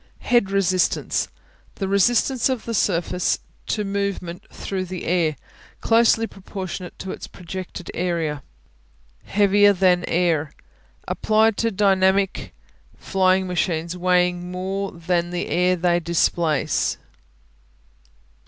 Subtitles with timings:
[0.21, 1.27] Head Resistance
[1.75, 5.35] The resistance of a surface to movement through the air;
[5.79, 8.41] closely proportionate to its projected area.
[9.25, 10.53] Heavier than air
[11.07, 12.51] Applied to dynamic
[12.97, 16.97] flying machines weighing more than the air they displace.